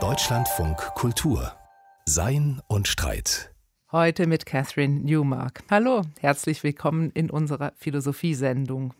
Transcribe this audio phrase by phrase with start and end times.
[0.00, 1.52] Deutschlandfunk Kultur
[2.06, 3.54] Sein und Streit.
[3.90, 5.62] Heute mit Catherine Newmark.
[5.70, 8.94] Hallo, herzlich willkommen in unserer Philosophiesendung,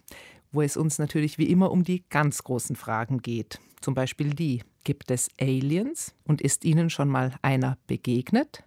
[0.51, 3.61] wo es uns natürlich wie immer um die ganz großen Fragen geht.
[3.81, 8.63] Zum Beispiel die: Gibt es Aliens und ist Ihnen schon mal einer begegnet?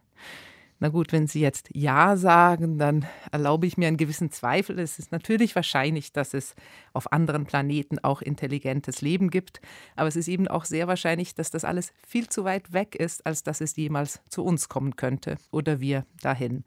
[0.80, 4.78] Na gut, wenn Sie jetzt Ja sagen, dann erlaube ich mir einen gewissen Zweifel.
[4.78, 6.54] Es ist natürlich wahrscheinlich, dass es
[6.92, 9.62] auf anderen Planeten auch intelligentes Leben gibt,
[9.96, 13.26] aber es ist eben auch sehr wahrscheinlich, dass das alles viel zu weit weg ist,
[13.26, 16.66] als dass es jemals zu uns kommen könnte oder wir dahin.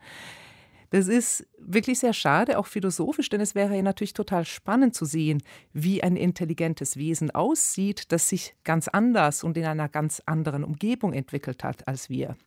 [0.90, 5.04] Das ist wirklich sehr schade, auch philosophisch, denn es wäre ja natürlich total spannend zu
[5.04, 5.42] sehen,
[5.74, 11.12] wie ein intelligentes Wesen aussieht, das sich ganz anders und in einer ganz anderen Umgebung
[11.12, 12.38] entwickelt hat als wir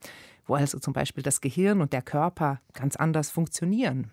[0.52, 4.12] wo also zum Beispiel das Gehirn und der Körper ganz anders funktionieren.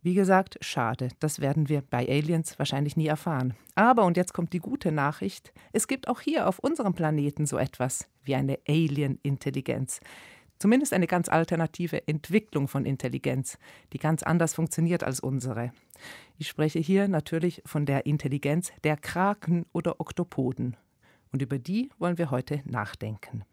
[0.00, 3.54] Wie gesagt, schade, das werden wir bei Aliens wahrscheinlich nie erfahren.
[3.74, 7.58] Aber, und jetzt kommt die gute Nachricht, es gibt auch hier auf unserem Planeten so
[7.58, 10.00] etwas wie eine Alien-Intelligenz.
[10.58, 13.58] Zumindest eine ganz alternative Entwicklung von Intelligenz,
[13.92, 15.72] die ganz anders funktioniert als unsere.
[16.38, 20.78] Ich spreche hier natürlich von der Intelligenz der Kraken oder Oktopoden.
[21.30, 23.44] Und über die wollen wir heute nachdenken.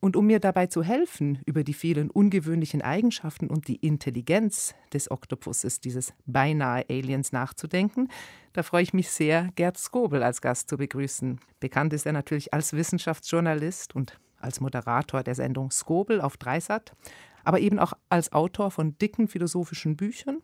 [0.00, 5.10] Und um mir dabei zu helfen, über die vielen ungewöhnlichen Eigenschaften und die Intelligenz des
[5.10, 8.08] Oktopuses, dieses beinahe Aliens, nachzudenken,
[8.54, 11.38] da freue ich mich sehr, Gerd Skobel als Gast zu begrüßen.
[11.60, 16.96] Bekannt ist er natürlich als Wissenschaftsjournalist und als Moderator der Sendung Skobel auf Dreisat,
[17.44, 20.38] aber eben auch als Autor von dicken philosophischen Büchern.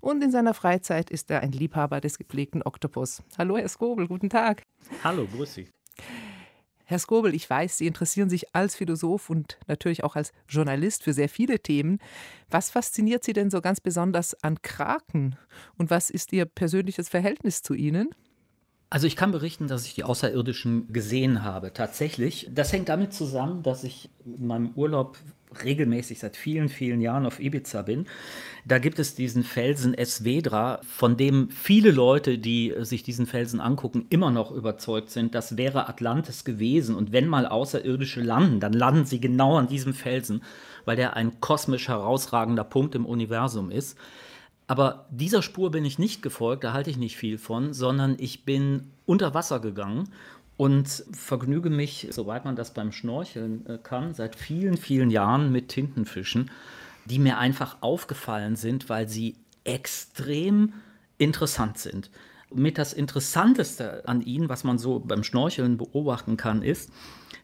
[0.00, 3.22] Und in seiner Freizeit ist er ein Liebhaber des gepflegten Oktopus.
[3.38, 4.62] Hallo, Herr Skobel, guten Tag.
[5.04, 5.68] Hallo, grüß Sie.
[6.88, 11.12] Herr Skobel, ich weiß, Sie interessieren sich als Philosoph und natürlich auch als Journalist für
[11.12, 11.98] sehr viele Themen.
[12.48, 15.36] Was fasziniert Sie denn so ganz besonders an Kraken?
[15.76, 18.14] Und was ist Ihr persönliches Verhältnis zu ihnen?
[18.88, 21.72] Also ich kann berichten, dass ich die Außerirdischen gesehen habe.
[21.72, 22.48] Tatsächlich.
[22.54, 25.18] Das hängt damit zusammen, dass ich in meinem Urlaub
[25.64, 28.06] regelmäßig seit vielen, vielen Jahren auf Ibiza bin.
[28.64, 34.06] Da gibt es diesen Felsen Esvedra, von dem viele Leute, die sich diesen Felsen angucken,
[34.10, 36.94] immer noch überzeugt sind, das wäre Atlantis gewesen.
[36.94, 40.42] Und wenn mal Außerirdische landen, dann landen sie genau an diesem Felsen,
[40.84, 43.96] weil der ein kosmisch herausragender Punkt im Universum ist.
[44.66, 48.44] Aber dieser Spur bin ich nicht gefolgt, da halte ich nicht viel von, sondern ich
[48.44, 50.08] bin unter Wasser gegangen
[50.56, 55.68] und vergnüge mich, soweit man das beim Schnorcheln äh, kann, seit vielen, vielen Jahren mit
[55.68, 56.50] Tintenfischen,
[57.04, 60.72] die mir einfach aufgefallen sind, weil sie extrem
[61.18, 62.10] interessant sind.
[62.52, 66.90] Mit das Interessanteste an ihnen, was man so beim Schnorcheln beobachten kann, ist,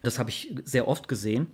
[0.01, 1.47] das habe ich sehr oft gesehen,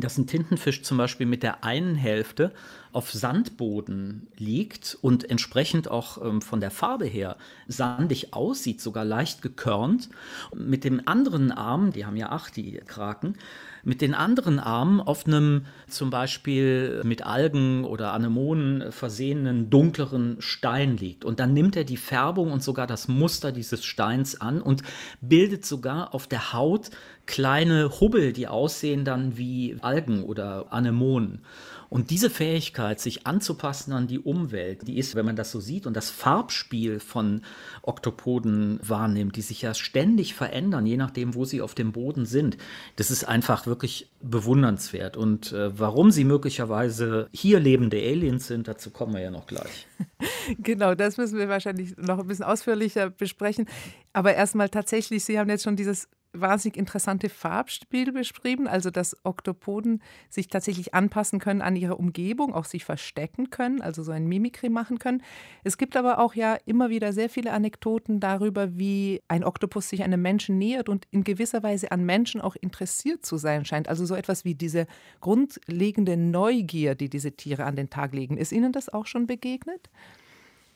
[0.00, 2.52] dass ein Tintenfisch zum Beispiel mit der einen Hälfte
[2.92, 7.36] auf Sandboden liegt und entsprechend auch ähm, von der Farbe her
[7.66, 10.08] sandig aussieht, sogar leicht gekörnt.
[10.54, 13.36] Mit dem anderen Arm, die haben ja acht, die Kraken,
[13.84, 20.96] mit den anderen Armen auf einem zum Beispiel mit Algen oder Anemonen versehenen dunkleren Stein
[20.96, 21.24] liegt.
[21.24, 24.82] Und dann nimmt er die Färbung und sogar das Muster dieses Steins an und
[25.20, 26.90] bildet sogar auf der Haut
[27.26, 31.42] kleine Hubbel, die aussehen dann wie Algen oder Anemonen.
[31.90, 35.86] Und diese Fähigkeit, sich anzupassen an die Umwelt, die ist, wenn man das so sieht
[35.86, 37.42] und das Farbspiel von
[37.82, 42.58] Oktopoden wahrnimmt, die sich ja ständig verändern, je nachdem, wo sie auf dem Boden sind,
[42.96, 45.16] das ist einfach wirklich bewundernswert.
[45.16, 49.86] Und äh, warum sie möglicherweise hier lebende Aliens sind, dazu kommen wir ja noch gleich.
[50.60, 53.68] Genau, das müssen wir wahrscheinlich noch ein bisschen ausführlicher besprechen.
[54.14, 60.02] Aber erstmal tatsächlich, Sie haben jetzt schon dieses wahnsinnig interessante Farbspiel beschrieben, also dass Oktopoden
[60.28, 64.68] sich tatsächlich anpassen können an ihre Umgebung, auch sich verstecken können, also so ein Mimikry
[64.68, 65.22] machen können.
[65.64, 70.02] Es gibt aber auch ja immer wieder sehr viele Anekdoten darüber, wie ein Oktopus sich
[70.02, 73.88] einem Menschen nähert und in gewisser Weise an Menschen auch interessiert zu sein scheint.
[73.88, 74.86] Also so etwas wie diese
[75.20, 78.36] grundlegende Neugier, die diese Tiere an den Tag legen.
[78.36, 79.88] Ist Ihnen das auch schon begegnet?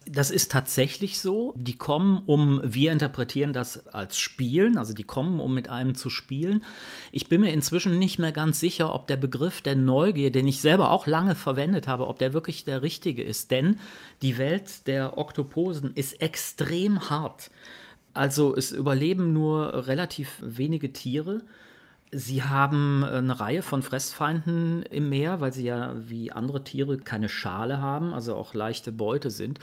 [0.07, 1.55] Das ist tatsächlich so.
[1.57, 6.11] Die kommen, um, wir interpretieren das als Spielen, also die kommen, um mit einem zu
[6.11, 6.65] spielen.
[7.11, 10.61] Ich bin mir inzwischen nicht mehr ganz sicher, ob der Begriff der Neugier, den ich
[10.61, 13.51] selber auch lange verwendet habe, ob der wirklich der richtige ist.
[13.51, 13.79] Denn
[14.23, 17.51] die Welt der Oktoposen ist extrem hart.
[18.15, 21.43] Also es überleben nur relativ wenige Tiere.
[22.15, 27.31] Sie haben eine Reihe von Fressfeinden im Meer, weil sie ja wie andere Tiere keine
[27.31, 29.59] Schale haben, also auch leichte Beute sind.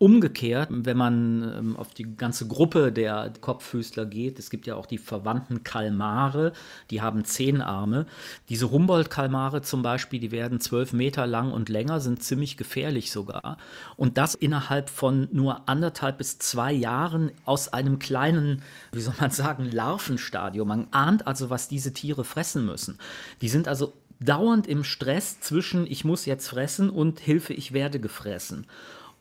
[0.00, 4.86] Umgekehrt, wenn man ähm, auf die ganze Gruppe der Kopffüßler geht, es gibt ja auch
[4.86, 6.52] die verwandten Kalmare,
[6.92, 8.06] die haben zehn Arme.
[8.48, 13.58] Diese Humboldt-Kalmare zum Beispiel, die werden zwölf Meter lang und länger, sind ziemlich gefährlich sogar.
[13.96, 18.62] Und das innerhalb von nur anderthalb bis zwei Jahren aus einem kleinen,
[18.92, 20.68] wie soll man sagen, Larvenstadium.
[20.68, 22.98] Man ahnt also, was diese Tiere fressen müssen.
[23.40, 27.98] Die sind also dauernd im Stress zwischen ich muss jetzt fressen und Hilfe, ich werde
[27.98, 28.66] gefressen.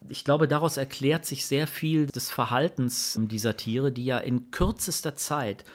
[0.10, 5.16] Ich glaube, daraus erklärt sich sehr viel des Verhaltens dieser Tiere, die ja in kürzester
[5.16, 5.66] Zeit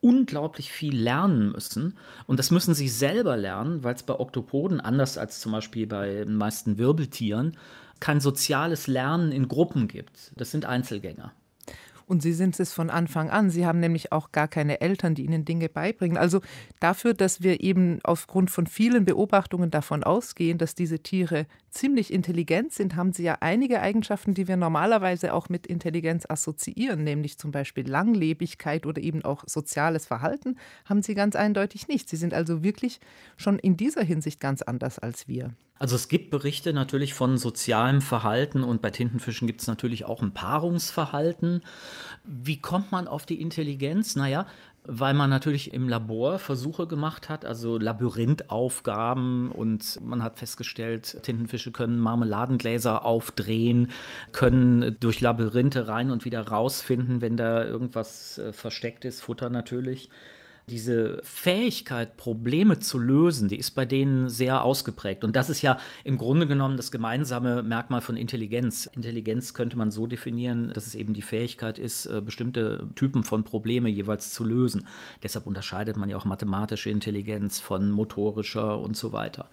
[0.00, 1.96] unglaublich viel lernen müssen.
[2.26, 6.24] Und das müssen sie selber lernen, weil es bei Oktopoden, anders als zum Beispiel bei
[6.24, 7.56] den meisten Wirbeltieren,
[8.00, 10.32] kein soziales Lernen in Gruppen gibt.
[10.36, 11.32] Das sind Einzelgänger.
[12.08, 13.50] Und Sie sind es von Anfang an.
[13.50, 16.16] Sie haben nämlich auch gar keine Eltern, die Ihnen Dinge beibringen.
[16.16, 16.40] Also
[16.78, 22.72] dafür, dass wir eben aufgrund von vielen Beobachtungen davon ausgehen, dass diese Tiere ziemlich intelligent
[22.72, 27.50] sind, haben sie ja einige Eigenschaften, die wir normalerweise auch mit Intelligenz assoziieren, nämlich zum
[27.50, 32.08] Beispiel Langlebigkeit oder eben auch soziales Verhalten, haben sie ganz eindeutig nicht.
[32.08, 33.00] Sie sind also wirklich
[33.36, 35.54] schon in dieser Hinsicht ganz anders als wir.
[35.78, 40.22] Also es gibt Berichte natürlich von sozialem Verhalten und bei Tintenfischen gibt es natürlich auch
[40.22, 41.62] ein Paarungsverhalten.
[42.24, 44.16] Wie kommt man auf die Intelligenz?
[44.16, 44.46] Naja,
[44.84, 51.72] weil man natürlich im Labor Versuche gemacht hat, also Labyrinthaufgaben und man hat festgestellt, Tintenfische
[51.72, 53.90] können Marmeladengläser aufdrehen,
[54.32, 60.08] können durch Labyrinthe rein und wieder rausfinden, wenn da irgendwas äh, versteckt ist, Futter natürlich
[60.68, 65.22] diese Fähigkeit, Probleme zu lösen, die ist bei denen sehr ausgeprägt.
[65.22, 68.86] Und das ist ja im Grunde genommen das gemeinsame Merkmal von Intelligenz.
[68.86, 73.44] Intelligenz könnte man so definieren, dass es eben die Fähigkeit ist, äh, bestimmte Typen von
[73.44, 74.88] Probleme jeweils zu lösen.
[75.22, 79.48] Deshalb unterscheidet man ja auch mathematische Intelligenz von motorischer und so weiter.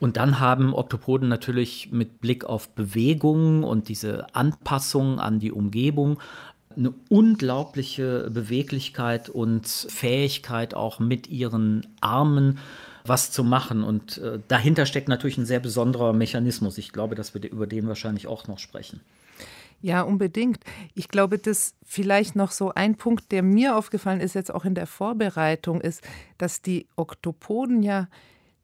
[0.00, 6.18] Und dann haben Oktopoden natürlich mit Blick auf Bewegung und diese Anpassung an die Umgebung
[6.76, 12.58] eine unglaubliche Beweglichkeit und Fähigkeit auch mit ihren Armen
[13.04, 13.82] was zu machen.
[13.82, 16.78] Und äh, dahinter steckt natürlich ein sehr besonderer Mechanismus.
[16.78, 19.00] Ich glaube, dass wir über den wahrscheinlich auch noch sprechen.
[19.80, 20.60] Ja, unbedingt.
[20.94, 24.76] Ich glaube, dass vielleicht noch so ein Punkt, der mir aufgefallen ist, jetzt auch in
[24.76, 26.02] der Vorbereitung, ist,
[26.38, 28.06] dass die Oktopoden ja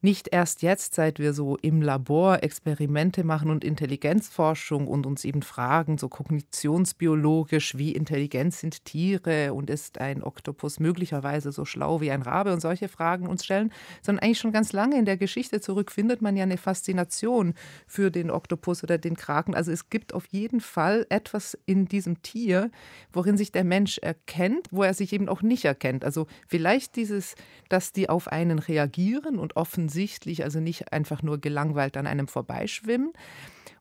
[0.01, 5.43] nicht erst jetzt, seit wir so im Labor Experimente machen und Intelligenzforschung und uns eben
[5.43, 12.13] fragen, so kognitionsbiologisch, wie intelligent sind Tiere und ist ein Oktopus möglicherweise so schlau wie
[12.13, 13.73] ein Rabe und solche Fragen uns stellen,
[14.03, 17.55] sondern eigentlich schon ganz lange in der Geschichte zurück findet man ja eine Faszination
[17.87, 19.55] für den Oktopus oder den Kraken.
[19.55, 22.71] Also es gibt auf jeden Fall etwas in diesem Tier,
[23.13, 26.05] worin sich der Mensch erkennt, wo er sich eben auch nicht erkennt.
[26.05, 27.35] Also vielleicht dieses,
[27.69, 32.29] dass die auf einen reagieren und offen offensichtlich, also nicht einfach nur gelangweilt an einem
[32.29, 33.13] vorbeischwimmen.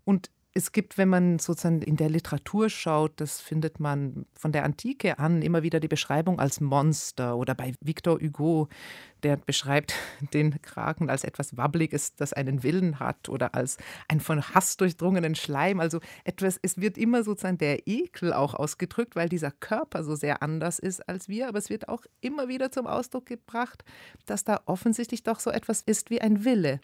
[0.06, 4.66] Und es gibt, wenn man sozusagen in der Literatur schaut, das findet man von der
[4.66, 8.68] Antike an immer wieder die Beschreibung als Monster oder bei Victor Hugo,
[9.22, 9.94] der beschreibt
[10.34, 13.78] den Kraken als etwas Wabbliges, das einen Willen hat oder als
[14.08, 15.80] einen von Hass durchdrungenen Schleim.
[15.80, 20.42] Also etwas, es wird immer sozusagen der Ekel auch ausgedrückt, weil dieser Körper so sehr
[20.42, 23.84] anders ist als wir, aber es wird auch immer wieder zum Ausdruck gebracht,
[24.26, 26.80] dass da offensichtlich doch so etwas ist wie ein Wille.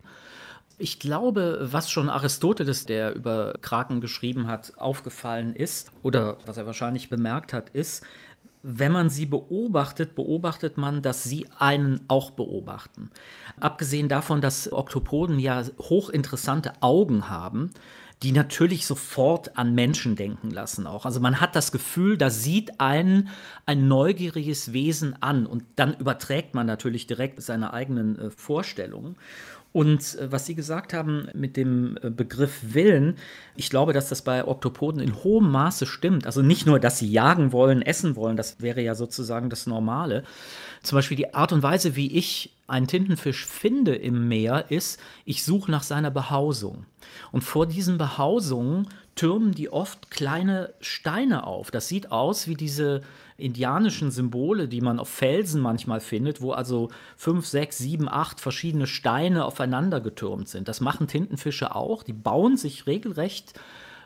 [0.78, 6.66] Ich glaube, was schon Aristoteles, der über Kraken geschrieben hat, aufgefallen ist, oder was er
[6.66, 8.04] wahrscheinlich bemerkt hat, ist,
[8.64, 13.12] wenn man sie beobachtet, beobachtet man, dass sie einen auch beobachten.
[13.60, 17.72] Abgesehen davon, dass Oktopoden ja hochinteressante Augen haben,
[18.24, 21.06] die natürlich sofort an Menschen denken lassen auch.
[21.06, 23.28] Also man hat das Gefühl, da sieht einen
[23.66, 29.18] ein neugieriges Wesen an und dann überträgt man natürlich direkt seine eigenen äh, Vorstellungen.
[29.74, 33.18] Und äh, was Sie gesagt haben mit dem äh, Begriff Willen,
[33.56, 36.26] ich glaube, dass das bei Oktopoden in hohem Maße stimmt.
[36.26, 40.24] Also nicht nur, dass sie jagen wollen, essen wollen, das wäre ja sozusagen das Normale.
[40.84, 45.44] Zum Beispiel die Art und Weise, wie ich einen Tintenfisch finde im Meer, ist, ich
[45.44, 46.86] suche nach seiner Behausung.
[47.32, 51.72] Und vor diesen Behausungen türmen die oft kleine Steine auf.
[51.72, 53.02] Das sieht aus wie diese
[53.38, 58.88] indianischen Symbole, die man auf Felsen manchmal findet, wo also fünf, sechs, sieben, acht verschiedene
[58.88, 60.68] Steine aufeinander getürmt sind.
[60.68, 62.04] Das machen Tintenfische auch.
[62.04, 63.54] Die bauen sich regelrecht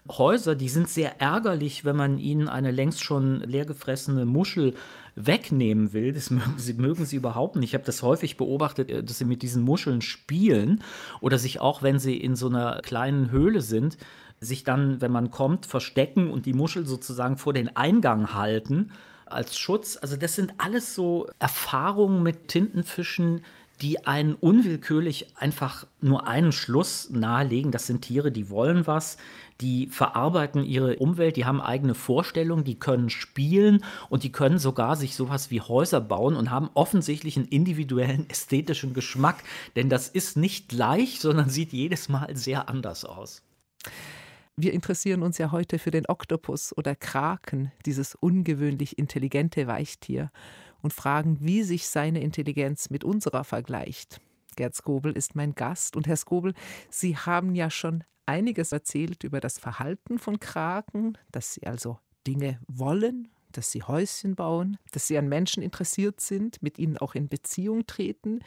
[0.09, 4.73] Häuser, die sind sehr ärgerlich, wenn man ihnen eine längst schon leergefressene Muschel
[5.15, 6.13] wegnehmen will.
[6.13, 7.69] Das mögen sie, mögen sie überhaupt nicht.
[7.69, 10.83] Ich habe das häufig beobachtet, äh, dass sie mit diesen Muscheln spielen
[11.19, 13.97] oder sich auch, wenn sie in so einer kleinen Höhle sind,
[14.39, 18.91] sich dann, wenn man kommt, verstecken und die Muschel sozusagen vor den Eingang halten
[19.31, 19.97] als Schutz.
[20.01, 23.43] Also das sind alles so Erfahrungen mit Tintenfischen,
[23.81, 27.71] die einen unwillkürlich einfach nur einen Schluss nahelegen.
[27.71, 29.17] Das sind Tiere, die wollen was,
[29.61, 34.95] die verarbeiten ihre Umwelt, die haben eigene Vorstellungen, die können spielen und die können sogar
[34.95, 39.43] sich sowas wie Häuser bauen und haben offensichtlich einen individuellen ästhetischen Geschmack.
[39.75, 43.43] Denn das ist nicht gleich, sondern sieht jedes Mal sehr anders aus.
[44.59, 50.31] Wir interessieren uns ja heute für den Oktopus oder Kraken, dieses ungewöhnlich intelligente Weichtier,
[50.81, 54.19] und fragen, wie sich seine Intelligenz mit unserer vergleicht.
[54.55, 55.95] Gerd Skobel ist mein Gast.
[55.95, 56.55] Und Herr Skobel,
[56.89, 62.59] Sie haben ja schon einiges erzählt über das Verhalten von Kraken, dass sie also Dinge
[62.67, 67.29] wollen, dass sie Häuschen bauen, dass sie an Menschen interessiert sind, mit ihnen auch in
[67.29, 68.39] Beziehung treten.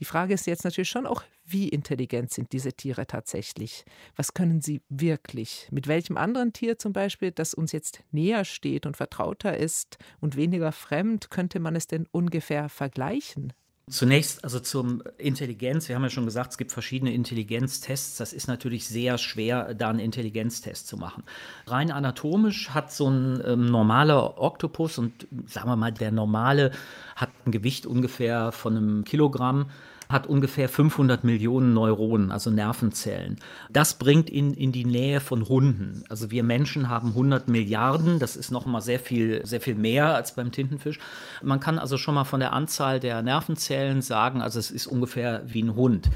[0.00, 3.84] Die Frage ist jetzt natürlich schon auch, wie intelligent sind diese Tiere tatsächlich?
[4.14, 5.68] Was können sie wirklich?
[5.72, 10.36] Mit welchem anderen Tier zum Beispiel, das uns jetzt näher steht und vertrauter ist und
[10.36, 13.52] weniger fremd, könnte man es denn ungefähr vergleichen?
[13.90, 15.88] Zunächst also zum Intelligenz.
[15.88, 18.16] Wir haben ja schon gesagt, es gibt verschiedene Intelligenztests.
[18.16, 21.22] Das ist natürlich sehr schwer, da einen Intelligenztest zu machen.
[21.66, 26.72] Rein anatomisch hat so ein ähm, normaler Oktopus und sagen wir mal, der normale
[27.16, 29.70] hat ein Gewicht ungefähr von einem Kilogramm
[30.08, 33.36] hat ungefähr 500 Millionen Neuronen, also Nervenzellen.
[33.70, 36.04] Das bringt ihn in die Nähe von Hunden.
[36.08, 40.14] Also wir Menschen haben 100 Milliarden, das ist noch mal sehr viel, sehr viel mehr
[40.14, 40.98] als beim Tintenfisch.
[41.42, 45.42] Man kann also schon mal von der Anzahl der Nervenzellen sagen, also es ist ungefähr
[45.46, 46.10] wie ein Hund.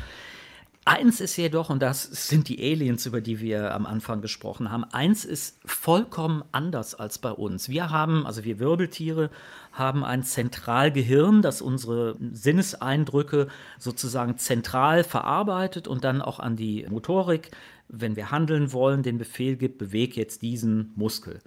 [0.85, 4.83] Eins ist jedoch, und das sind die Aliens, über die wir am Anfang gesprochen haben,
[4.83, 7.69] eins ist vollkommen anders als bei uns.
[7.69, 9.31] Wir haben, also wir Wirbeltiere,
[9.73, 13.49] haben ein Zentralgehirn, das unsere Sinneseindrücke
[13.79, 17.50] sozusagen zentral verarbeitet und dann auch an die Motorik,
[17.88, 21.41] wenn wir handeln wollen, den Befehl gibt, beweg jetzt diesen Muskel.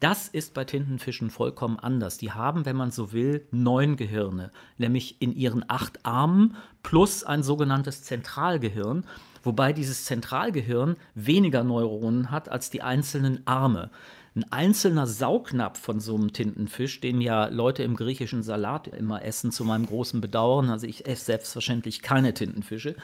[0.00, 2.18] Das ist bei Tintenfischen vollkommen anders.
[2.18, 7.42] Die haben, wenn man so will, neun Gehirne, nämlich in ihren acht Armen plus ein
[7.42, 9.04] sogenanntes Zentralgehirn,
[9.42, 13.90] wobei dieses Zentralgehirn weniger Neuronen hat als die einzelnen Arme.
[14.38, 19.50] Ein einzelner Saugnapf von so einem Tintenfisch, den ja Leute im griechischen Salat immer essen,
[19.50, 22.94] zu meinem großen Bedauern, also ich esse selbstverständlich keine Tintenfische,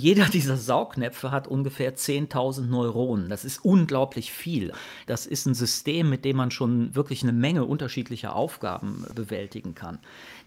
[0.00, 3.28] jeder dieser Saugnäpfe hat ungefähr 10.000 Neuronen.
[3.28, 4.72] Das ist unglaublich viel.
[5.06, 9.98] Das ist ein System, mit dem man schon wirklich eine Menge unterschiedlicher Aufgaben bewältigen kann.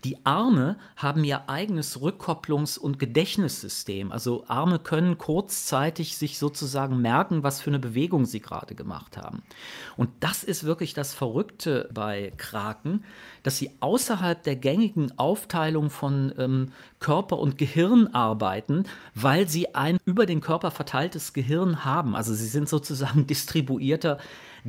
[0.04, 4.12] Die Arme haben ihr eigenes Rückkopplungs- und Gedächtnissystem.
[4.12, 9.44] Also Arme können kurzzeitig sich sozusagen merken, was für eine Bewegung sie gerade gemacht haben.
[9.96, 13.06] Und das ist wirklich das Verrückte bei Kraken,
[13.44, 18.86] dass sie außerhalb der gängigen Aufteilung von ähm, Körper und Gehirn arbeiten,
[19.44, 22.16] weil sie ein über den Körper verteiltes Gehirn haben.
[22.16, 24.18] Also sie sind sozusagen distribuierter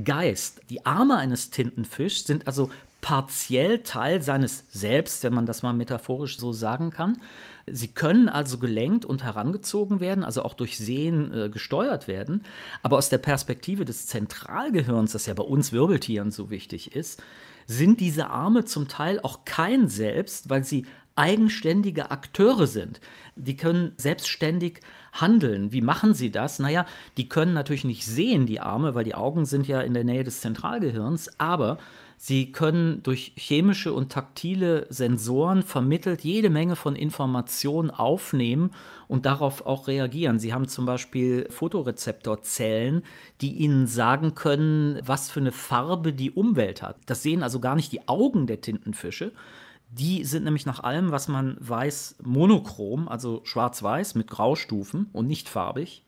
[0.02, 0.62] Geist.
[0.68, 6.38] Die Arme eines Tintenfischs sind also partiell Teil seines Selbst, wenn man das mal metaphorisch
[6.38, 7.18] so sagen kann.
[7.68, 12.42] Sie können also gelenkt und herangezogen werden, also auch durch Sehen äh, gesteuert werden.
[12.82, 17.22] Aber aus der Perspektive des Zentralgehirns, das ja bei uns Wirbeltieren so wichtig ist,
[17.66, 20.84] sind diese Arme zum Teil auch kein Selbst, weil sie
[21.16, 23.00] eigenständige Akteure sind.
[23.36, 24.80] Die können selbstständig
[25.12, 25.72] handeln.
[25.72, 26.58] Wie machen sie das?
[26.58, 30.04] Naja, die können natürlich nicht sehen, die Arme, weil die Augen sind ja in der
[30.04, 31.78] Nähe des Zentralgehirns, aber
[32.16, 38.70] Sie können durch chemische und taktile Sensoren vermittelt jede Menge von Informationen aufnehmen
[39.08, 40.38] und darauf auch reagieren.
[40.38, 43.02] Sie haben zum Beispiel Fotorezeptorzellen,
[43.40, 46.96] die Ihnen sagen können, was für eine Farbe die Umwelt hat.
[47.06, 49.32] Das sehen also gar nicht die Augen der Tintenfische.
[49.90, 55.48] Die sind nämlich nach allem, was man weiß, monochrom, also schwarz-weiß mit Graustufen und nicht
[55.48, 56.04] farbig.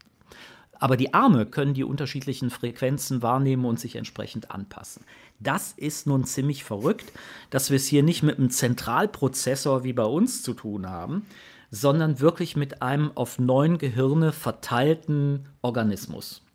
[0.78, 5.04] Aber die Arme können die unterschiedlichen Frequenzen wahrnehmen und sich entsprechend anpassen.
[5.40, 7.12] Das ist nun ziemlich verrückt,
[7.50, 11.26] dass wir es hier nicht mit einem Zentralprozessor wie bei uns zu tun haben,
[11.70, 16.45] sondern wirklich mit einem auf neun Gehirne verteilten Organismus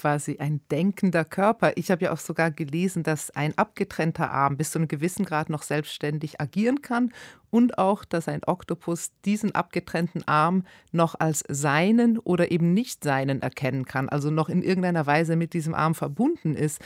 [0.00, 1.72] quasi ein denkender Körper.
[1.76, 5.50] Ich habe ja auch sogar gelesen, dass ein abgetrennter Arm bis zu einem gewissen Grad
[5.50, 7.12] noch selbstständig agieren kann
[7.50, 13.42] und auch, dass ein Oktopus diesen abgetrennten Arm noch als seinen oder eben nicht seinen
[13.42, 16.80] erkennen kann, also noch in irgendeiner Weise mit diesem Arm verbunden ist.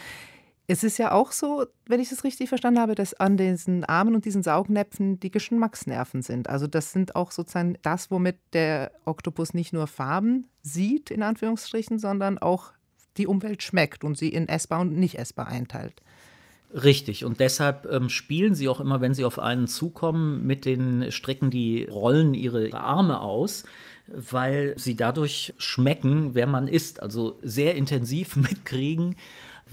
[0.66, 4.16] Es ist ja auch so, wenn ich es richtig verstanden habe, dass an diesen Armen
[4.16, 6.49] und diesen Saugnäpfen die Geschmacksnerven sind.
[6.49, 12.00] Also das sind auch sozusagen das, womit der Oktopus nicht nur Farben sieht, in Anführungsstrichen,
[12.00, 12.73] sondern auch
[13.16, 16.02] die Umwelt schmeckt und sie in essbar und nicht essbar einteilt.
[16.73, 21.12] Richtig, und deshalb ähm, spielen sie auch immer, wenn sie auf einen zukommen, mit den
[21.12, 23.62] Strecken, die rollen ihre Arme aus,
[24.09, 29.14] weil sie dadurch schmecken, wer man ist, also sehr intensiv mitkriegen,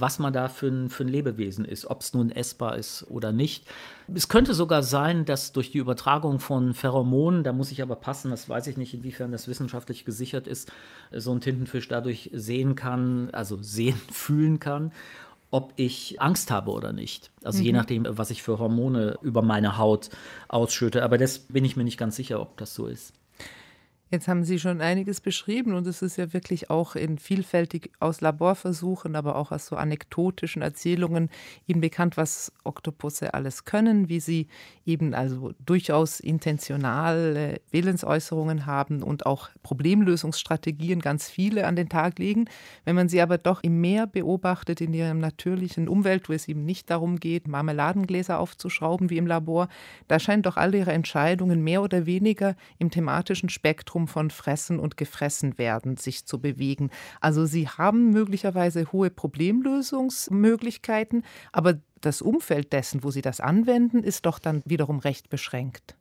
[0.01, 3.31] was man da für ein, für ein Lebewesen ist, ob es nun essbar ist oder
[3.31, 3.65] nicht.
[4.13, 8.31] Es könnte sogar sein, dass durch die Übertragung von Pheromonen, da muss ich aber passen,
[8.31, 10.71] das weiß ich nicht, inwiefern das wissenschaftlich gesichert ist,
[11.11, 14.91] so ein Tintenfisch dadurch sehen kann, also sehen, fühlen kann
[15.53, 17.29] ob ich Angst habe oder nicht.
[17.43, 17.65] Also mhm.
[17.65, 20.09] je nachdem, was ich für Hormone über meine Haut
[20.47, 21.03] ausschütte.
[21.03, 23.13] Aber das bin ich mir nicht ganz sicher, ob das so ist.
[24.13, 28.19] Jetzt haben Sie schon einiges beschrieben und es ist ja wirklich auch in vielfältig aus
[28.19, 31.29] Laborversuchen, aber auch aus so anekdotischen Erzählungen
[31.65, 34.47] Ihnen bekannt, was Oktopusse alles können, wie sie
[34.85, 42.49] eben also durchaus intentionale Willensäußerungen haben und auch Problemlösungsstrategien ganz viele an den Tag legen.
[42.83, 46.65] Wenn man sie aber doch im Meer beobachtet in ihrer natürlichen Umwelt, wo es eben
[46.65, 49.69] nicht darum geht, Marmeladengläser aufzuschrauben wie im Labor,
[50.09, 54.79] da scheinen doch alle ihre Entscheidungen mehr oder weniger im thematischen Spektrum Spektrum von Fressen
[54.79, 56.89] und Gefressen werden sich zu bewegen.
[57.19, 64.25] Also sie haben möglicherweise hohe Problemlösungsmöglichkeiten, aber das Umfeld dessen, wo sie das anwenden, ist
[64.25, 65.95] doch dann wiederum recht beschränkt.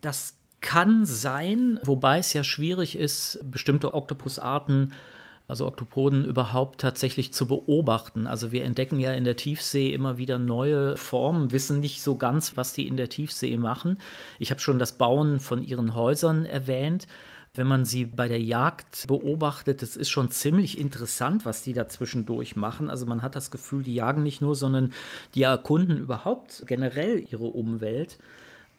[0.00, 4.92] Das kann sein, wobei es ja schwierig ist, bestimmte Oktopusarten
[5.50, 8.26] also Oktopoden überhaupt tatsächlich zu beobachten.
[8.26, 12.56] Also wir entdecken ja in der Tiefsee immer wieder neue Formen, wissen nicht so ganz,
[12.56, 13.98] was die in der Tiefsee machen.
[14.38, 17.06] Ich habe schon das Bauen von ihren Häusern erwähnt.
[17.52, 21.88] Wenn man sie bei der Jagd beobachtet, das ist schon ziemlich interessant, was die da
[21.88, 22.88] zwischendurch machen.
[22.88, 24.92] Also man hat das Gefühl, die jagen nicht nur, sondern
[25.34, 28.18] die erkunden überhaupt generell ihre Umwelt.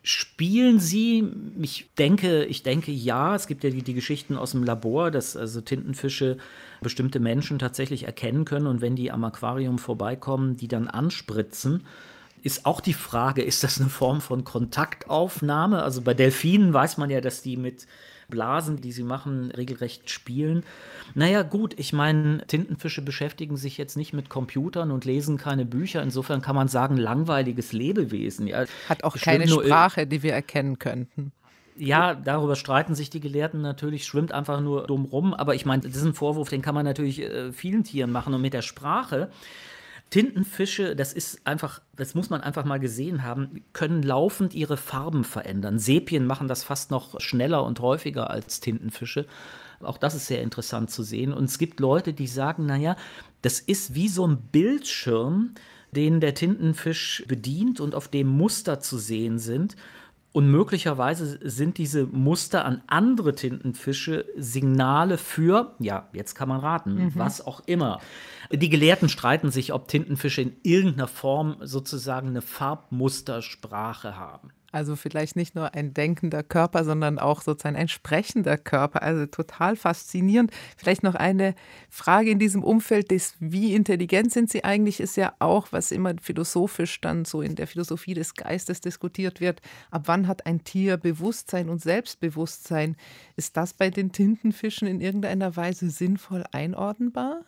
[0.04, 1.32] Spielen sie?
[1.62, 3.36] Ich denke, ich denke ja.
[3.36, 6.38] Es gibt ja die, die Geschichten aus dem Labor, dass also Tintenfische
[6.82, 11.86] bestimmte Menschen tatsächlich erkennen können und wenn die am Aquarium vorbeikommen, die dann anspritzen.
[12.42, 15.84] Ist auch die Frage, ist das eine Form von Kontaktaufnahme?
[15.84, 17.86] Also bei Delfinen weiß man ja, dass die mit
[18.32, 20.64] Blasen, die sie machen, regelrecht spielen.
[21.14, 26.02] Naja, gut, ich meine, Tintenfische beschäftigen sich jetzt nicht mit Computern und lesen keine Bücher.
[26.02, 28.48] Insofern kann man sagen, langweiliges Lebewesen.
[28.48, 28.66] Ja.
[28.90, 31.32] Hat auch keine Sprache, die wir erkennen könnten.
[31.78, 35.34] Ja, darüber streiten sich die Gelehrten natürlich, schwimmt einfach nur dumm rum.
[35.34, 38.34] Aber ich meine, das ist ein Vorwurf, den kann man natürlich äh, vielen Tieren machen.
[38.34, 39.30] Und mit der Sprache
[40.12, 45.24] Tintenfische, das ist einfach, das muss man einfach mal gesehen haben, können laufend ihre Farben
[45.24, 45.80] verändern.
[45.80, 49.26] Sepien machen das fast noch schneller und häufiger als Tintenfische.
[49.80, 51.32] Auch das ist sehr interessant zu sehen.
[51.32, 52.98] Und es gibt Leute, die sagen, naja,
[53.42, 55.56] das ist wie so ein Bildschirm,
[55.92, 59.78] den der Tintenfisch bedient und auf dem Muster zu sehen sind.
[60.34, 66.96] Und möglicherweise sind diese Muster an andere Tintenfische Signale für, ja, jetzt kann man raten,
[66.96, 67.12] mhm.
[67.16, 68.00] was auch immer.
[68.50, 74.52] Die Gelehrten streiten sich, ob Tintenfische in irgendeiner Form sozusagen eine Farbmustersprache haben.
[74.72, 79.02] Also vielleicht nicht nur ein denkender Körper, sondern auch sozusagen ein sprechender Körper.
[79.02, 80.52] Also total faszinierend.
[80.78, 81.56] Vielleicht noch eine
[81.90, 86.14] Frage in diesem Umfeld des, wie intelligent sind sie eigentlich, ist ja auch, was immer
[86.22, 89.62] philosophisch dann so in der Philosophie des Geistes diskutiert wird.
[89.92, 92.96] Ab wann hat ein Tier Bewusstsein und Selbstbewusstsein?
[93.36, 97.42] Ist das bei den Tintenfischen in irgendeiner Weise sinnvoll einordnbar?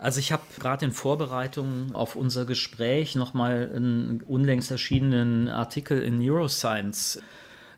[0.00, 6.18] Also ich habe gerade in Vorbereitung auf unser Gespräch nochmal einen unlängst erschienenen Artikel in
[6.18, 7.20] Neuroscience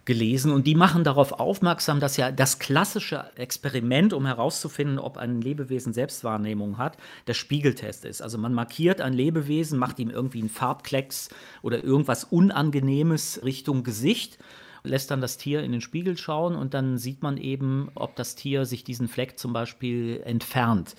[0.05, 5.41] gelesen und die machen darauf aufmerksam, dass ja das klassische Experiment, um herauszufinden, ob ein
[5.41, 8.23] Lebewesen Selbstwahrnehmung hat, der Spiegeltest ist.
[8.23, 11.29] Also man markiert ein Lebewesen, macht ihm irgendwie einen Farbklecks
[11.61, 14.39] oder irgendwas Unangenehmes Richtung Gesicht
[14.85, 18.35] lässt dann das Tier in den Spiegel schauen und dann sieht man eben, ob das
[18.35, 20.97] Tier sich diesen Fleck zum Beispiel entfernt.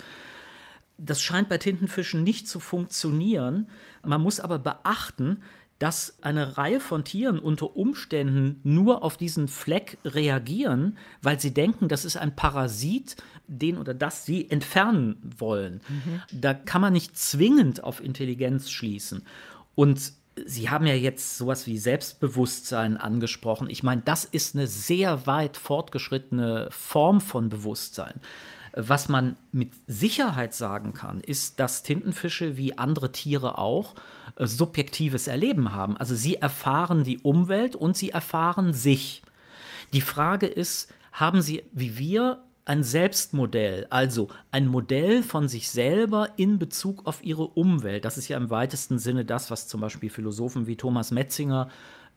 [0.98, 3.68] Das scheint bei Tintenfischen nicht zu funktionieren.
[4.02, 5.42] Man muss aber beachten,
[5.78, 11.88] dass eine Reihe von Tieren unter Umständen nur auf diesen Fleck reagieren, weil sie denken,
[11.88, 13.16] das ist ein Parasit,
[13.48, 15.80] den oder das sie entfernen wollen.
[15.88, 16.22] Mhm.
[16.32, 19.22] Da kann man nicht zwingend auf Intelligenz schließen.
[19.74, 20.12] Und
[20.46, 23.70] Sie haben ja jetzt sowas wie Selbstbewusstsein angesprochen.
[23.70, 28.20] Ich meine, das ist eine sehr weit fortgeschrittene Form von Bewusstsein.
[28.76, 33.94] Was man mit Sicherheit sagen kann, ist, dass Tintenfische wie andere Tiere auch
[34.36, 35.96] äh, subjektives Erleben haben.
[35.96, 39.22] Also sie erfahren die Umwelt und sie erfahren sich.
[39.92, 46.30] Die Frage ist, haben sie wie wir ein Selbstmodell, also ein Modell von sich selber
[46.36, 48.04] in Bezug auf ihre Umwelt.
[48.04, 51.68] Das ist ja im weitesten Sinne das, was zum Beispiel Philosophen wie Thomas Metzinger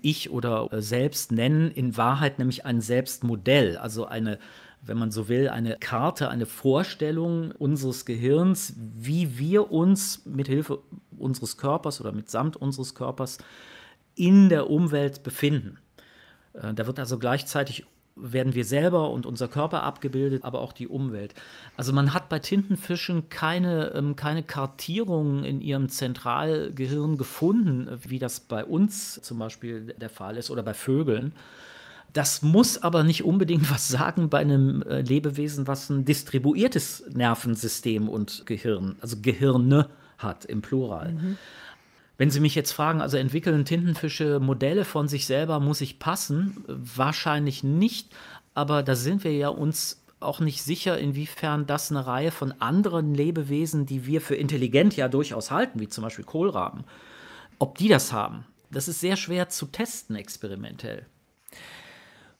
[0.02, 4.40] ich oder äh, selbst nennen, in Wahrheit nämlich ein Selbstmodell, also eine
[4.82, 10.80] wenn man so will, eine Karte, eine Vorstellung unseres Gehirns, wie wir uns mit Hilfe
[11.18, 13.40] unseres Körpers oder mitsamt unseres Körpers
[14.16, 15.80] in der Umwelt befinden.
[16.54, 17.86] Äh, da wird also gleichzeitig
[18.20, 21.34] werden wir selber und unser Körper abgebildet, aber auch die Umwelt.
[21.76, 28.40] Also man hat bei Tintenfischen keine, ähm, keine Kartierung in ihrem Zentralgehirn gefunden, wie das
[28.40, 31.34] bei uns zum Beispiel der Fall ist oder bei Vögeln.
[32.14, 38.10] Das muss aber nicht unbedingt was sagen bei einem äh, Lebewesen, was ein distribuiertes Nervensystem
[38.10, 41.14] und Gehirn, also Gehirne hat im Plural.
[41.14, 41.38] Mhm.
[42.18, 46.64] Wenn Sie mich jetzt fragen, also entwickeln Tintenfische Modelle von sich selber, muss ich passen?
[46.68, 48.16] Wahrscheinlich nicht,
[48.56, 53.14] aber da sind wir ja uns auch nicht sicher, inwiefern das eine Reihe von anderen
[53.14, 56.86] Lebewesen, die wir für intelligent ja durchaus halten, wie zum Beispiel Kohlraben,
[57.60, 58.46] ob die das haben.
[58.72, 61.06] Das ist sehr schwer zu testen experimentell.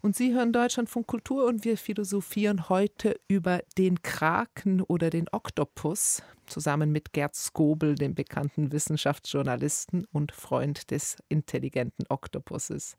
[0.08, 6.24] Und Sie hören Deutschlandfunk Kultur und wir philosophieren heute über den Kraken oder den Oktopus
[6.46, 12.96] zusammen mit Gerd Skobel, dem bekannten Wissenschaftsjournalisten und Freund des intelligenten Oktopuses.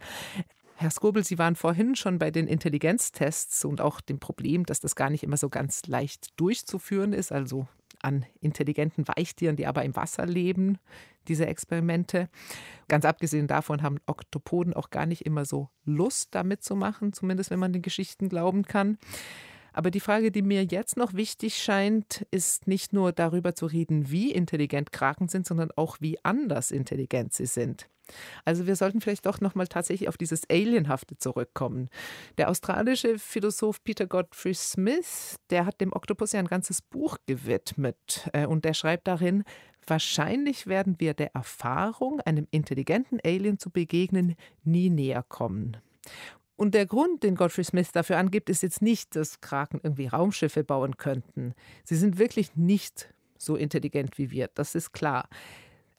[0.74, 4.94] Herr Skobel, Sie waren vorhin schon bei den Intelligenztests und auch dem Problem, dass das
[4.94, 7.66] gar nicht immer so ganz leicht durchzuführen ist, also
[8.02, 10.78] an intelligenten Weichtieren, die aber im Wasser leben,
[11.28, 12.28] diese Experimente.
[12.88, 17.50] Ganz abgesehen davon haben Oktopoden auch gar nicht immer so Lust, damit zu machen, zumindest
[17.50, 18.98] wenn man den Geschichten glauben kann.
[19.78, 24.10] Aber die Frage, die mir jetzt noch wichtig scheint, ist nicht nur darüber zu reden,
[24.10, 27.88] wie intelligent Kraken sind, sondern auch wie anders intelligent sie sind.
[28.44, 31.90] Also wir sollten vielleicht doch noch mal tatsächlich auf dieses Alienhafte zurückkommen.
[32.38, 38.28] Der australische Philosoph Peter Godfrey Smith, der hat dem Oktopus ja ein ganzes Buch gewidmet
[38.32, 39.44] äh, und der schreibt darin,
[39.86, 45.76] wahrscheinlich werden wir der Erfahrung, einem intelligenten Alien zu begegnen, nie näher kommen.
[46.58, 50.64] Und der Grund, den Godfrey Smith dafür angibt, ist jetzt nicht, dass Kraken irgendwie Raumschiffe
[50.64, 51.54] bauen könnten.
[51.84, 55.28] Sie sind wirklich nicht so intelligent wie wir, das ist klar.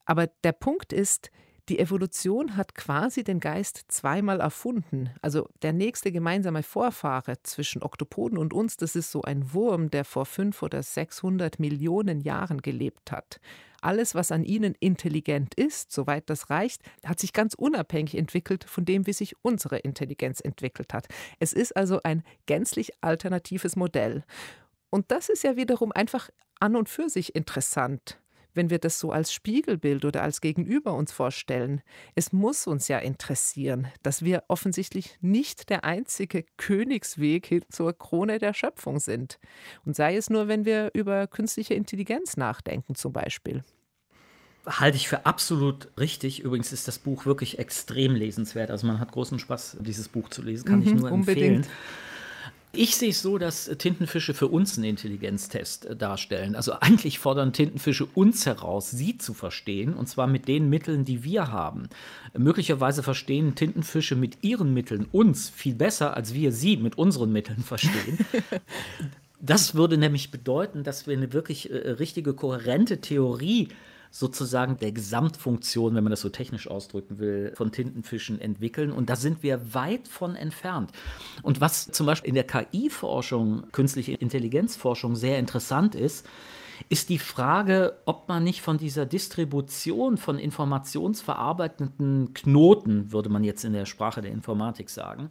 [0.04, 1.32] Aber der Punkt ist,
[1.70, 5.12] die Evolution hat quasi den Geist zweimal erfunden.
[5.22, 10.04] Also der nächste gemeinsame Vorfahre zwischen Oktopoden und uns, das ist so ein Wurm, der
[10.04, 13.40] vor fünf oder 600 Millionen Jahren gelebt hat.
[13.82, 18.84] Alles, was an ihnen intelligent ist, soweit das reicht, hat sich ganz unabhängig entwickelt von
[18.84, 21.08] dem, wie sich unsere Intelligenz entwickelt hat.
[21.40, 24.24] Es ist also ein gänzlich alternatives Modell.
[24.90, 26.30] Und das ist ja wiederum einfach
[26.60, 28.20] an und für sich interessant
[28.60, 31.82] wenn wir das so als Spiegelbild oder als Gegenüber uns vorstellen.
[32.14, 38.38] Es muss uns ja interessieren, dass wir offensichtlich nicht der einzige Königsweg hin zur Krone
[38.38, 39.40] der Schöpfung sind.
[39.86, 43.64] Und sei es nur, wenn wir über künstliche Intelligenz nachdenken zum Beispiel
[44.68, 46.42] halte ich für absolut richtig.
[46.42, 48.70] Übrigens ist das Buch wirklich extrem lesenswert.
[48.70, 51.56] Also man hat großen Spaß, dieses Buch zu lesen, kann mhm, ich nur empfehlen.
[51.56, 51.68] Unbedingt.
[52.72, 56.56] Ich sehe es so, dass Tintenfische für uns einen Intelligenztest äh, darstellen.
[56.56, 61.24] Also eigentlich fordern Tintenfische uns heraus, sie zu verstehen, und zwar mit den Mitteln, die
[61.24, 61.90] wir haben.
[62.38, 67.64] Möglicherweise verstehen Tintenfische mit ihren Mitteln uns viel besser, als wir sie mit unseren Mitteln
[67.64, 68.20] verstehen.
[69.42, 73.70] Das würde nämlich bedeuten, dass wir eine wirklich äh, richtige, kohärente Theorie
[74.12, 78.92] sozusagen der Gesamtfunktion, wenn man das so technisch ausdrücken will, von Tintenfischen entwickeln.
[78.92, 80.92] Und da sind wir weit von entfernt.
[81.44, 86.26] Und was zum Beispiel in der KI-Forschung, künstliche Intelligenzforschung sehr interessant ist,
[86.88, 93.66] ist die Frage, ob man nicht von dieser Distribution von informationsverarbeitenden Knoten, würde man jetzt
[93.66, 95.30] in der Sprache der Informatik sagen,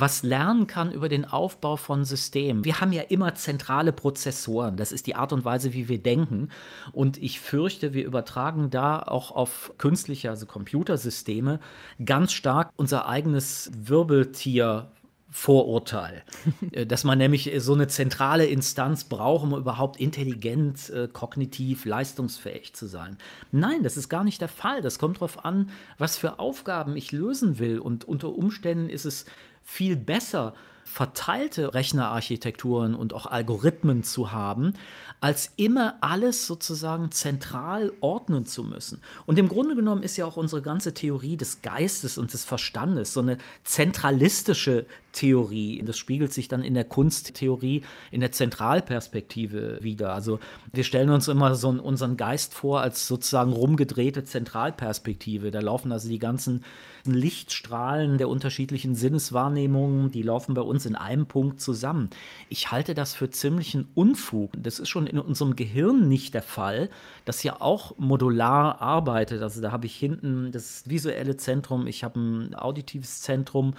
[0.00, 2.64] was lernen kann über den Aufbau von Systemen.
[2.64, 4.76] Wir haben ja immer zentrale Prozessoren.
[4.76, 6.50] Das ist die Art und Weise, wie wir denken.
[6.92, 11.60] Und ich fürchte, wir übertragen da auch auf künstliche, also Computersysteme,
[12.04, 14.90] ganz stark unser eigenes Wirbeltier
[15.28, 16.22] Vorurteil,
[16.72, 22.74] äh, dass man nämlich so eine zentrale Instanz braucht, um überhaupt intelligent, äh, kognitiv, leistungsfähig
[22.74, 23.18] zu sein.
[23.52, 24.82] Nein, das ist gar nicht der Fall.
[24.82, 27.78] Das kommt darauf an, was für Aufgaben ich lösen will.
[27.80, 29.26] Und unter Umständen ist es
[29.66, 34.74] viel besser, verteilte Rechnerarchitekturen und auch Algorithmen zu haben,
[35.20, 39.00] als immer alles sozusagen zentral ordnen zu müssen.
[39.24, 43.12] Und im Grunde genommen ist ja auch unsere ganze Theorie des Geistes und des Verstandes
[43.12, 45.82] so eine zentralistische Theorie.
[45.84, 50.12] Das spiegelt sich dann in der Kunsttheorie, in der Zentralperspektive wieder.
[50.12, 50.38] Also
[50.72, 55.50] wir stellen uns immer so unseren Geist vor als sozusagen rumgedrehte Zentralperspektive.
[55.50, 56.64] Da laufen also die ganzen
[57.04, 62.10] Lichtstrahlen der unterschiedlichen Sinneswahrnehmungen, die laufen bei uns in einem Punkt zusammen.
[62.48, 64.52] Ich halte das für ziemlichen Unfug.
[64.56, 66.88] Das ist schon in unserem Gehirn nicht der Fall,
[67.24, 69.42] das ja auch modular arbeitet.
[69.42, 73.74] Also da habe ich hinten das visuelle Zentrum, ich habe ein auditives Zentrum,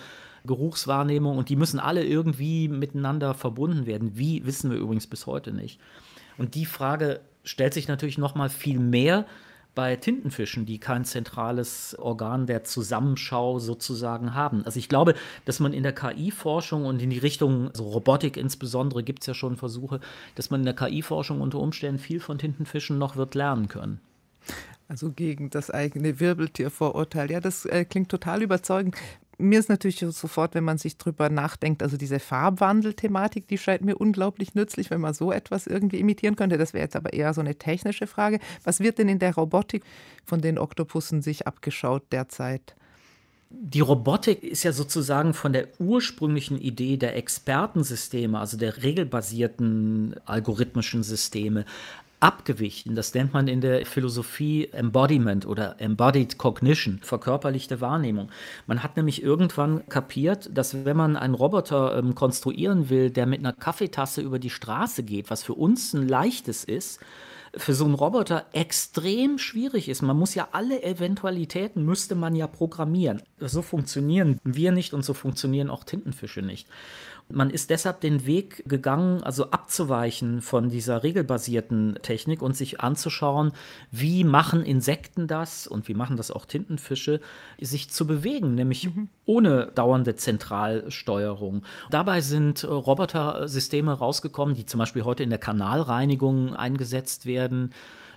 [0.46, 4.18] Geruchswahrnehmung und die müssen alle irgendwie miteinander verbunden werden.
[4.18, 5.80] Wie wissen wir übrigens bis heute nicht.
[6.38, 9.26] Und die Frage stellt sich natürlich noch mal viel mehr
[9.78, 14.66] bei Tintenfischen, die kein zentrales Organ der Zusammenschau sozusagen haben.
[14.66, 15.14] Also ich glaube,
[15.46, 19.36] dass man in der KI-Forschung und in die Richtung, also Robotik insbesondere, gibt es ja
[19.36, 20.00] schon Versuche,
[20.34, 24.00] dass man in der KI-Forschung unter Umständen viel von Tintenfischen noch wird lernen können.
[24.88, 27.30] Also gegen das eigene Wirbeltiervorurteil.
[27.30, 28.96] Ja, das äh, klingt total überzeugend.
[29.40, 33.96] Mir ist natürlich sofort, wenn man sich drüber nachdenkt, also diese Farbwandel-Thematik, die scheint mir
[33.96, 36.58] unglaublich nützlich, wenn man so etwas irgendwie imitieren könnte.
[36.58, 38.40] Das wäre jetzt aber eher so eine technische Frage.
[38.64, 39.84] Was wird denn in der Robotik
[40.26, 42.76] von den Oktopussen sich abgeschaut derzeit?
[43.50, 51.04] Die Robotik ist ja sozusagen von der ursprünglichen Idee der Expertensysteme, also der regelbasierten algorithmischen
[51.04, 51.66] Systeme,
[52.20, 52.96] abgewichen.
[52.96, 58.32] Das nennt man in der Philosophie Embodiment oder Embodied Cognition, verkörperlichte Wahrnehmung.
[58.66, 63.40] Man hat nämlich irgendwann kapiert, dass wenn man einen Roboter ähm, konstruieren will, der mit
[63.40, 67.00] einer Kaffeetasse über die Straße geht, was für uns ein leichtes ist,
[67.58, 70.02] für so einen Roboter extrem schwierig ist.
[70.02, 73.22] Man muss ja alle Eventualitäten müsste man ja programmieren.
[73.40, 76.68] So funktionieren wir nicht und so funktionieren auch Tintenfische nicht.
[77.30, 83.52] Man ist deshalb den Weg gegangen, also abzuweichen von dieser regelbasierten Technik und sich anzuschauen,
[83.92, 87.20] wie machen Insekten das und wie machen das auch Tintenfische,
[87.60, 89.10] sich zu bewegen, nämlich mhm.
[89.26, 91.64] ohne dauernde Zentralsteuerung.
[91.90, 97.47] Dabei sind äh, Robotersysteme rausgekommen, die zum Beispiel heute in der Kanalreinigung eingesetzt werden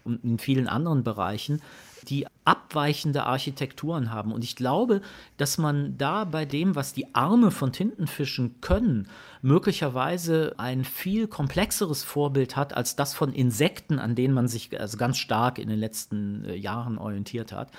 [0.04, 1.60] und in vielen anderen Bereichen
[2.08, 4.32] die abweichende Architekturen haben.
[4.32, 5.00] Und ich glaube,
[5.36, 9.08] dass man da bei dem, was die Arme von Tintenfischen können,
[9.42, 14.96] möglicherweise ein viel komplexeres Vorbild hat als das von Insekten, an denen man sich also
[14.96, 17.70] ganz stark in den letzten äh, Jahren orientiert hat.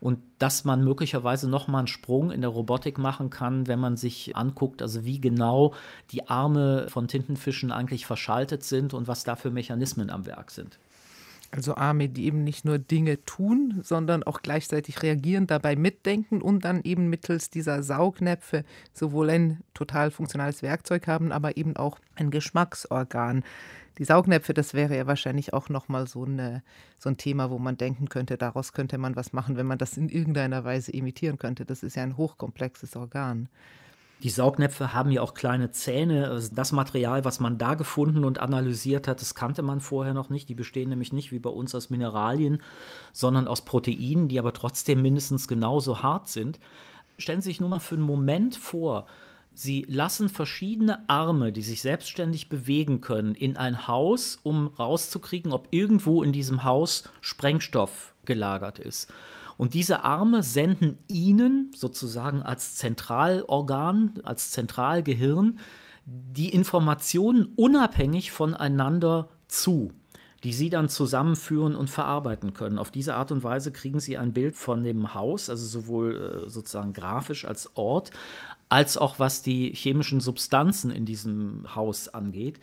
[0.00, 4.36] Und dass man möglicherweise nochmal einen Sprung in der Robotik machen kann, wenn man sich
[4.36, 5.72] anguckt, also wie genau
[6.10, 10.78] die Arme von Tintenfischen eigentlich verschaltet sind und was da für Mechanismen am Werk sind.
[11.54, 16.64] Also Arme, die eben nicht nur Dinge tun, sondern auch gleichzeitig reagieren, dabei mitdenken und
[16.64, 22.32] dann eben mittels dieser Saugnäpfe sowohl ein total funktionales Werkzeug haben, aber eben auch ein
[22.32, 23.44] Geschmacksorgan.
[23.98, 26.26] Die Saugnäpfe, das wäre ja wahrscheinlich auch nochmal so,
[26.98, 29.96] so ein Thema, wo man denken könnte, daraus könnte man was machen, wenn man das
[29.96, 31.64] in irgendeiner Weise imitieren könnte.
[31.64, 33.48] Das ist ja ein hochkomplexes Organ.
[34.24, 36.30] Die Saugnäpfe haben ja auch kleine Zähne.
[36.30, 40.30] Also das Material, was man da gefunden und analysiert hat, das kannte man vorher noch
[40.30, 40.48] nicht.
[40.48, 42.62] Die bestehen nämlich nicht wie bei uns aus Mineralien,
[43.12, 46.58] sondern aus Proteinen, die aber trotzdem mindestens genauso hart sind.
[47.18, 49.06] Stellen Sie sich nur mal für einen Moment vor,
[49.56, 55.68] Sie lassen verschiedene Arme, die sich selbstständig bewegen können, in ein Haus, um rauszukriegen, ob
[55.70, 59.12] irgendwo in diesem Haus Sprengstoff gelagert ist.
[59.56, 65.58] Und diese Arme senden ihnen sozusagen als Zentralorgan, als Zentralgehirn
[66.06, 69.92] die Informationen unabhängig voneinander zu,
[70.42, 72.78] die sie dann zusammenführen und verarbeiten können.
[72.78, 76.50] Auf diese Art und Weise kriegen sie ein Bild von dem Haus, also sowohl äh,
[76.50, 78.10] sozusagen grafisch als Ort,
[78.68, 82.60] als auch was die chemischen Substanzen in diesem Haus angeht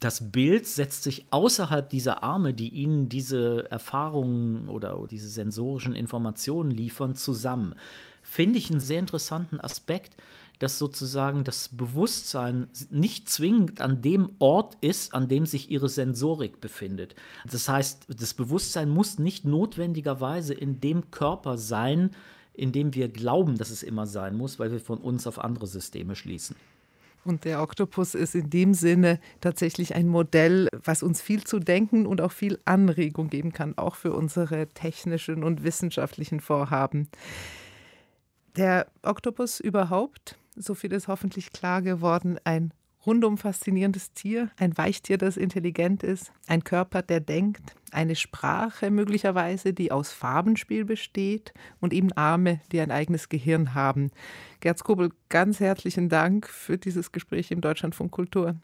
[0.00, 6.70] das Bild setzt sich außerhalb dieser Arme, die ihnen diese Erfahrungen oder diese sensorischen Informationen
[6.70, 7.74] liefern, zusammen.
[8.22, 10.16] Finde ich einen sehr interessanten Aspekt,
[10.58, 16.60] dass sozusagen das Bewusstsein nicht zwingend an dem Ort ist, an dem sich ihre Sensorik
[16.60, 17.14] befindet.
[17.50, 22.10] Das heißt, das Bewusstsein muss nicht notwendigerweise in dem Körper sein,
[22.54, 25.66] in dem wir glauben, dass es immer sein muss, weil wir von uns auf andere
[25.66, 26.56] Systeme schließen.
[27.26, 32.06] Und der Oktopus ist in dem Sinne tatsächlich ein Modell, was uns viel zu denken
[32.06, 37.08] und auch viel Anregung geben kann, auch für unsere technischen und wissenschaftlichen Vorhaben.
[38.56, 42.72] Der Oktopus überhaupt, so viel ist hoffentlich klar geworden, ein
[43.06, 49.72] rundum faszinierendes Tier, ein Weichtier, das intelligent ist, ein Körper, der denkt, eine Sprache möglicherweise,
[49.72, 54.10] die aus Farbenspiel besteht und eben Arme, die ein eigenes Gehirn haben.
[54.60, 58.56] Gerd Skobel, ganz herzlichen Dank für dieses Gespräch im Deutschlandfunk Kultur.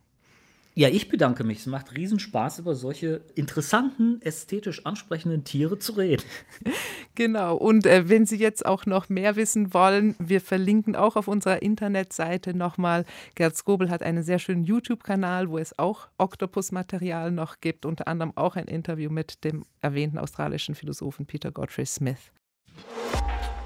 [0.75, 1.59] Ja, ich bedanke mich.
[1.59, 6.25] Es macht Riesenspaß, über solche interessanten, ästhetisch ansprechenden Tiere zu reden.
[7.15, 7.57] Genau.
[7.57, 11.61] Und äh, wenn Sie jetzt auch noch mehr wissen wollen, wir verlinken auch auf unserer
[11.61, 13.05] Internetseite nochmal.
[13.35, 18.33] Gerd Skobel hat einen sehr schönen YouTube-Kanal, wo es auch Oktopus-Material noch gibt, unter anderem
[18.35, 22.33] auch ein Interview mit dem erwähnten australischen Philosophen Peter Godfrey Smith.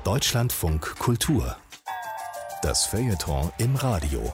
[0.03, 1.57] Deutschlandfunk Kultur.
[2.63, 4.33] Das Feuilleton im Radio.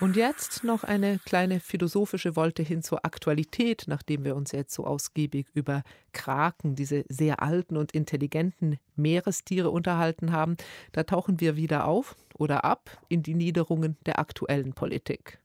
[0.00, 4.86] Und jetzt noch eine kleine philosophische Wolte hin zur Aktualität, nachdem wir uns jetzt so
[4.86, 5.82] ausgiebig über
[6.12, 10.56] Kraken, diese sehr alten und intelligenten Meerestiere unterhalten haben.
[10.92, 15.38] Da tauchen wir wieder auf oder ab in die Niederungen der aktuellen Politik.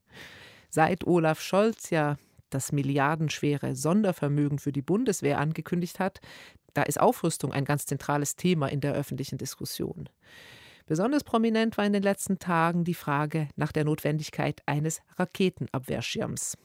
[0.70, 2.16] Seit Olaf Scholz ja
[2.48, 6.20] das milliardenschwere Sondervermögen für die Bundeswehr angekündigt hat,
[6.72, 10.08] da ist Aufrüstung ein ganz zentrales Thema in der öffentlichen Diskussion.
[10.86, 16.56] Besonders prominent war in den letzten Tagen die Frage nach der Notwendigkeit eines Raketenabwehrschirms.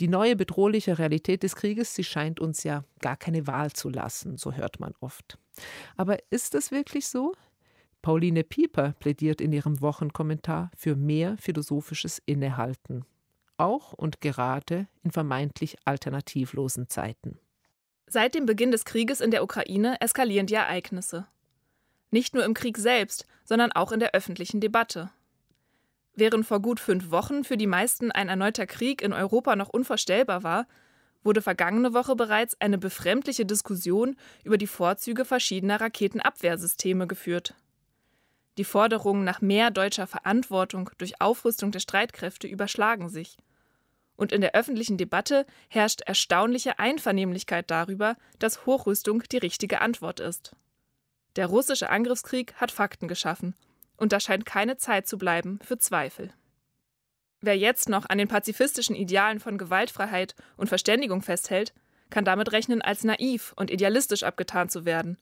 [0.00, 4.36] Die neue bedrohliche Realität des Krieges, sie scheint uns ja gar keine Wahl zu lassen,
[4.36, 5.38] so hört man oft.
[5.96, 7.34] Aber ist es wirklich so?
[8.02, 13.04] Pauline Pieper plädiert in ihrem Wochenkommentar für mehr philosophisches Innehalten,
[13.56, 17.38] auch und gerade in vermeintlich alternativlosen Zeiten.
[18.08, 21.26] Seit dem Beginn des Krieges in der Ukraine eskalieren die Ereignisse.
[22.10, 25.10] Nicht nur im Krieg selbst, sondern auch in der öffentlichen Debatte.
[26.14, 30.42] Während vor gut fünf Wochen für die meisten ein erneuter Krieg in Europa noch unvorstellbar
[30.42, 30.66] war,
[31.22, 37.54] wurde vergangene Woche bereits eine befremdliche Diskussion über die Vorzüge verschiedener Raketenabwehrsysteme geführt.
[38.56, 43.36] Die Forderungen nach mehr deutscher Verantwortung durch Aufrüstung der Streitkräfte überschlagen sich.
[44.16, 50.56] Und in der öffentlichen Debatte herrscht erstaunliche Einvernehmlichkeit darüber, dass Hochrüstung die richtige Antwort ist.
[51.36, 53.54] Der russische Angriffskrieg hat Fakten geschaffen,
[53.96, 56.32] und da scheint keine Zeit zu bleiben für Zweifel.
[57.40, 61.74] Wer jetzt noch an den pazifistischen Idealen von Gewaltfreiheit und Verständigung festhält,
[62.08, 65.18] kann damit rechnen, als naiv und idealistisch abgetan zu werden.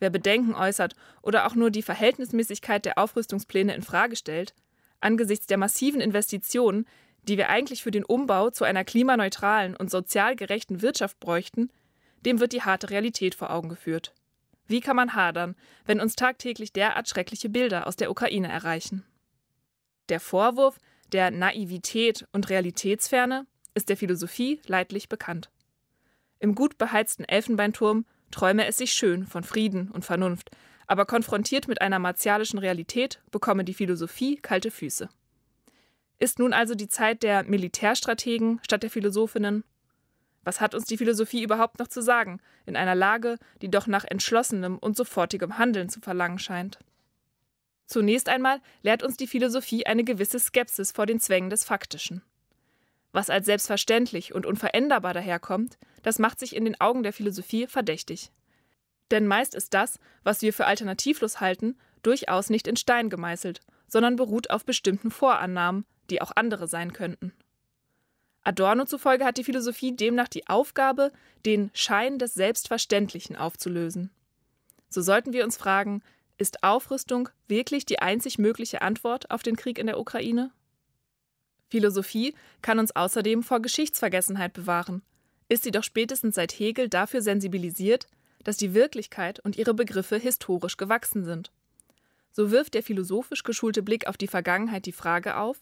[0.00, 4.54] Wer Bedenken äußert oder auch nur die Verhältnismäßigkeit der Aufrüstungspläne in Frage stellt,
[5.00, 6.86] angesichts der massiven Investitionen,
[7.22, 11.70] die wir eigentlich für den Umbau zu einer klimaneutralen und sozial gerechten Wirtschaft bräuchten,
[12.26, 14.12] dem wird die harte Realität vor Augen geführt.
[14.72, 15.54] Wie kann man hadern,
[15.84, 19.04] wenn uns tagtäglich derart schreckliche Bilder aus der Ukraine erreichen?
[20.08, 20.78] Der Vorwurf
[21.12, 25.50] der Naivität und Realitätsferne ist der Philosophie leidlich bekannt.
[26.38, 30.50] Im gut beheizten Elfenbeinturm träume es sich schön von Frieden und Vernunft,
[30.86, 35.10] aber konfrontiert mit einer martialischen Realität bekomme die Philosophie kalte Füße.
[36.18, 39.64] Ist nun also die Zeit der Militärstrategen statt der Philosophinnen
[40.44, 44.04] was hat uns die Philosophie überhaupt noch zu sagen, in einer Lage, die doch nach
[44.04, 46.78] entschlossenem und sofortigem Handeln zu verlangen scheint?
[47.86, 52.22] Zunächst einmal lehrt uns die Philosophie eine gewisse Skepsis vor den Zwängen des Faktischen.
[53.12, 58.32] Was als selbstverständlich und unveränderbar daherkommt, das macht sich in den Augen der Philosophie verdächtig.
[59.10, 64.16] Denn meist ist das, was wir für alternativlos halten, durchaus nicht in Stein gemeißelt, sondern
[64.16, 67.32] beruht auf bestimmten Vorannahmen, die auch andere sein könnten.
[68.44, 71.12] Adorno zufolge hat die Philosophie demnach die Aufgabe,
[71.46, 74.10] den Schein des Selbstverständlichen aufzulösen.
[74.88, 76.02] So sollten wir uns fragen,
[76.38, 80.50] ist Aufrüstung wirklich die einzig mögliche Antwort auf den Krieg in der Ukraine?
[81.68, 85.02] Philosophie kann uns außerdem vor Geschichtsvergessenheit bewahren,
[85.48, 88.06] ist sie doch spätestens seit Hegel dafür sensibilisiert,
[88.42, 91.52] dass die Wirklichkeit und ihre Begriffe historisch gewachsen sind.
[92.32, 95.60] So wirft der philosophisch geschulte Blick auf die Vergangenheit die Frage auf,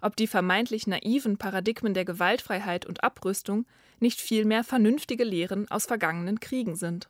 [0.00, 3.66] ob die vermeintlich naiven Paradigmen der Gewaltfreiheit und Abrüstung
[3.98, 7.08] nicht vielmehr vernünftige Lehren aus vergangenen Kriegen sind.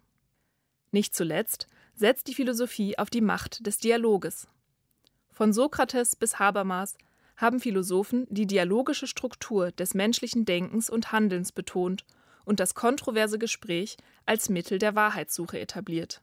[0.90, 4.48] Nicht zuletzt setzt die Philosophie auf die Macht des Dialoges.
[5.30, 6.96] Von Sokrates bis Habermas
[7.36, 12.04] haben Philosophen die dialogische Struktur des menschlichen Denkens und Handelns betont
[12.44, 16.20] und das kontroverse Gespräch als Mittel der Wahrheitssuche etabliert.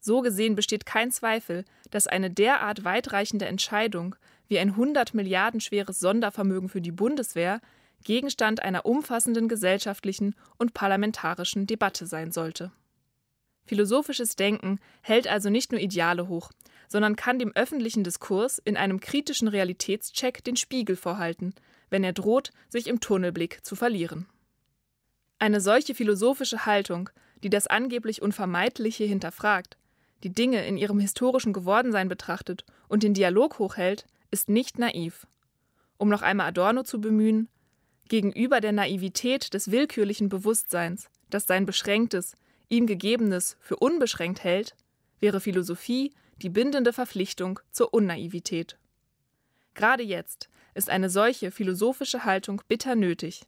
[0.00, 4.16] So gesehen besteht kein Zweifel, dass eine derart weitreichende Entscheidung
[4.48, 7.60] wie ein 100 Milliarden schweres Sondervermögen für die Bundeswehr
[8.02, 12.72] Gegenstand einer umfassenden gesellschaftlichen und parlamentarischen Debatte sein sollte.
[13.66, 16.50] Philosophisches Denken hält also nicht nur Ideale hoch,
[16.88, 21.54] sondern kann dem öffentlichen Diskurs in einem kritischen Realitätscheck den Spiegel vorhalten,
[21.90, 24.26] wenn er droht, sich im Tunnelblick zu verlieren.
[25.38, 27.10] Eine solche philosophische Haltung,
[27.42, 29.76] die das angeblich Unvermeidliche hinterfragt,
[30.22, 35.26] die Dinge in ihrem historischen Gewordensein betrachtet und den Dialog hochhält, ist nicht naiv.
[35.96, 37.48] Um noch einmal Adorno zu bemühen,
[38.08, 42.34] gegenüber der Naivität des willkürlichen Bewusstseins, das sein Beschränktes,
[42.68, 44.74] ihm Gegebenes für unbeschränkt hält,
[45.20, 48.78] wäre Philosophie die bindende Verpflichtung zur Unnaivität.
[49.74, 53.46] Gerade jetzt ist eine solche philosophische Haltung bitter nötig,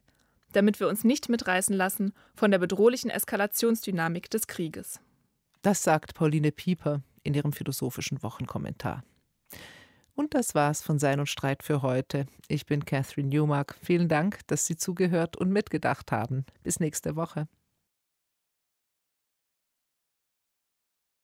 [0.51, 4.99] damit wir uns nicht mitreißen lassen von der bedrohlichen Eskalationsdynamik des Krieges.
[5.63, 9.01] Das sagt Pauline Pieper in ihrem philosophischen Wochenkommentar.
[10.13, 12.25] Und das war's von Sein und Streit für heute.
[12.49, 13.77] Ich bin Catherine Newmark.
[13.81, 16.45] Vielen Dank, dass Sie zugehört und mitgedacht haben.
[16.63, 17.47] Bis nächste Woche.